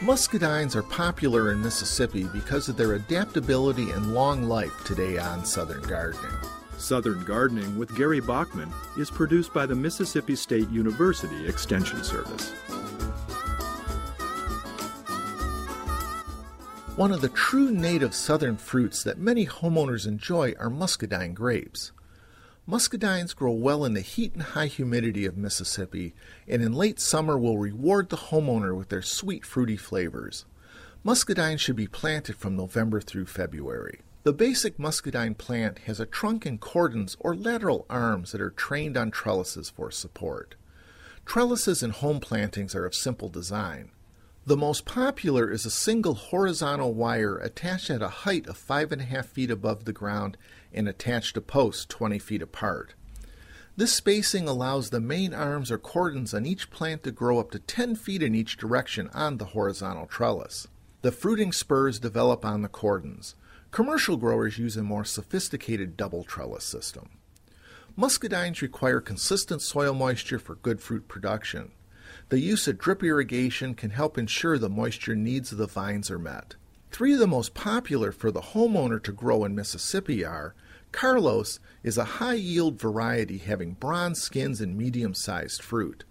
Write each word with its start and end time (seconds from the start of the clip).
Muscadines 0.00 0.76
are 0.76 0.84
popular 0.84 1.50
in 1.50 1.60
Mississippi 1.60 2.22
because 2.32 2.68
of 2.68 2.76
their 2.76 2.92
adaptability 2.92 3.90
and 3.90 4.14
long 4.14 4.44
life 4.44 4.84
today 4.84 5.18
on 5.18 5.44
Southern 5.44 5.82
Gardening. 5.82 6.30
Southern 6.76 7.24
Gardening 7.24 7.76
with 7.76 7.96
Gary 7.96 8.20
Bachman 8.20 8.72
is 8.96 9.10
produced 9.10 9.52
by 9.52 9.66
the 9.66 9.74
Mississippi 9.74 10.36
State 10.36 10.70
University 10.70 11.48
Extension 11.48 12.04
Service. 12.04 12.50
One 16.94 17.10
of 17.10 17.20
the 17.20 17.30
true 17.30 17.72
native 17.72 18.14
southern 18.14 18.56
fruits 18.56 19.02
that 19.02 19.18
many 19.18 19.46
homeowners 19.46 20.06
enjoy 20.06 20.54
are 20.60 20.70
muscadine 20.70 21.34
grapes. 21.34 21.90
Muscadines 22.68 23.34
grow 23.34 23.52
well 23.52 23.82
in 23.82 23.94
the 23.94 24.02
heat 24.02 24.34
and 24.34 24.42
high 24.42 24.66
humidity 24.66 25.24
of 25.24 25.38
Mississippi, 25.38 26.14
and 26.46 26.62
in 26.62 26.74
late 26.74 27.00
summer 27.00 27.38
will 27.38 27.56
reward 27.56 28.10
the 28.10 28.28
homeowner 28.28 28.76
with 28.76 28.90
their 28.90 29.00
sweet, 29.00 29.46
fruity 29.46 29.78
flavors. 29.78 30.44
Muscadines 31.02 31.60
should 31.60 31.76
be 31.76 31.86
planted 31.86 32.36
from 32.36 32.56
November 32.56 33.00
through 33.00 33.24
February. 33.24 34.00
The 34.24 34.34
basic 34.34 34.78
muscadine 34.78 35.34
plant 35.34 35.78
has 35.86 35.98
a 35.98 36.04
trunk 36.04 36.44
and 36.44 36.60
cordons 36.60 37.16
or 37.20 37.34
lateral 37.34 37.86
arms 37.88 38.32
that 38.32 38.40
are 38.42 38.50
trained 38.50 38.98
on 38.98 39.10
trellises 39.12 39.70
for 39.70 39.90
support. 39.90 40.54
Trellises 41.24 41.82
in 41.82 41.90
home 41.90 42.20
plantings 42.20 42.74
are 42.74 42.84
of 42.84 42.94
simple 42.94 43.30
design. 43.30 43.92
The 44.48 44.56
most 44.56 44.86
popular 44.86 45.50
is 45.50 45.66
a 45.66 45.70
single 45.70 46.14
horizontal 46.14 46.94
wire 46.94 47.36
attached 47.36 47.90
at 47.90 48.00
a 48.00 48.08
height 48.08 48.46
of 48.46 48.56
5.5 48.56 49.26
feet 49.26 49.50
above 49.50 49.84
the 49.84 49.92
ground 49.92 50.38
and 50.72 50.88
attached 50.88 51.34
to 51.34 51.42
posts 51.42 51.84
20 51.84 52.18
feet 52.18 52.40
apart. 52.40 52.94
This 53.76 53.92
spacing 53.92 54.48
allows 54.48 54.88
the 54.88 55.02
main 55.02 55.34
arms 55.34 55.70
or 55.70 55.76
cordons 55.76 56.32
on 56.32 56.46
each 56.46 56.70
plant 56.70 57.02
to 57.02 57.10
grow 57.10 57.38
up 57.38 57.50
to 57.50 57.58
10 57.58 57.94
feet 57.96 58.22
in 58.22 58.34
each 58.34 58.56
direction 58.56 59.10
on 59.12 59.36
the 59.36 59.44
horizontal 59.52 60.06
trellis. 60.06 60.66
The 61.02 61.12
fruiting 61.12 61.52
spurs 61.52 61.98
develop 61.98 62.42
on 62.42 62.62
the 62.62 62.68
cordons. 62.68 63.34
Commercial 63.70 64.16
growers 64.16 64.56
use 64.56 64.78
a 64.78 64.82
more 64.82 65.04
sophisticated 65.04 65.94
double 65.94 66.24
trellis 66.24 66.64
system. 66.64 67.10
Muscadines 67.98 68.62
require 68.62 69.02
consistent 69.02 69.60
soil 69.60 69.92
moisture 69.92 70.38
for 70.38 70.54
good 70.54 70.80
fruit 70.80 71.06
production. 71.06 71.72
The 72.28 72.40
use 72.40 72.68
of 72.68 72.78
drip 72.78 73.02
irrigation 73.02 73.74
can 73.74 73.90
help 73.90 74.18
ensure 74.18 74.58
the 74.58 74.68
moisture 74.68 75.16
needs 75.16 75.52
of 75.52 75.58
the 75.58 75.66
vines 75.66 76.10
are 76.10 76.18
met. 76.18 76.56
Three 76.90 77.14
of 77.14 77.18
the 77.18 77.26
most 77.26 77.54
popular 77.54 78.12
for 78.12 78.30
the 78.30 78.40
homeowner 78.40 79.02
to 79.02 79.12
grow 79.12 79.44
in 79.44 79.54
Mississippi 79.54 80.24
are 80.24 80.54
Carlos 80.92 81.60
is 81.82 81.98
a 81.98 82.04
high 82.04 82.34
yield 82.34 82.80
variety 82.80 83.38
having 83.38 83.72
bronze 83.74 84.20
skins 84.20 84.60
and 84.60 84.76
medium 84.76 85.14
sized 85.14 85.62
fruit. 85.62 86.04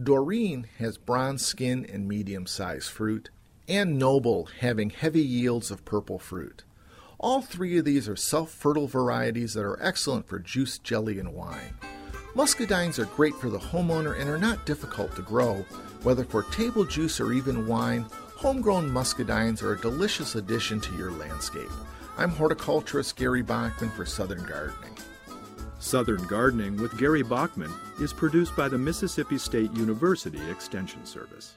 Doreen 0.00 0.68
has 0.78 0.98
bronze 0.98 1.44
skin 1.44 1.84
and 1.84 2.06
medium 2.06 2.46
sized 2.46 2.90
fruit. 2.90 3.30
And 3.68 3.98
Noble 3.98 4.48
having 4.60 4.90
heavy 4.90 5.22
yields 5.22 5.70
of 5.70 5.84
purple 5.84 6.18
fruit. 6.18 6.64
All 7.18 7.40
three 7.40 7.78
of 7.78 7.84
these 7.84 8.08
are 8.08 8.16
self 8.16 8.50
fertile 8.50 8.88
varieties 8.88 9.54
that 9.54 9.64
are 9.64 9.80
excellent 9.82 10.26
for 10.26 10.38
juice, 10.38 10.78
jelly, 10.78 11.18
and 11.18 11.34
wine. 11.34 11.74
Muscadines 12.34 12.98
are 12.98 13.06
great 13.06 13.34
for 13.34 13.50
the 13.50 13.58
homeowner 13.58 14.18
and 14.18 14.30
are 14.30 14.38
not 14.38 14.64
difficult 14.64 15.14
to 15.16 15.22
grow, 15.22 15.64
whether 16.02 16.24
for 16.24 16.44
table 16.44 16.84
juice 16.84 17.20
or 17.20 17.32
even 17.32 17.66
wine 17.66 18.06
Homegrown 18.40 18.88
muscadines 18.88 19.62
are 19.62 19.74
a 19.74 19.80
delicious 19.82 20.34
addition 20.34 20.80
to 20.80 20.96
your 20.96 21.10
landscape. 21.10 21.68
I'm 22.16 22.30
horticulturist 22.30 23.16
Gary 23.16 23.42
Bachman 23.42 23.90
for 23.90 24.06
Southern 24.06 24.42
Gardening. 24.44 24.96
Southern 25.78 26.26
Gardening 26.26 26.78
with 26.78 26.96
Gary 26.96 27.22
Bachman 27.22 27.70
is 28.00 28.14
produced 28.14 28.56
by 28.56 28.66
the 28.66 28.78
Mississippi 28.78 29.36
State 29.36 29.70
University 29.72 30.40
Extension 30.50 31.04
Service. 31.04 31.56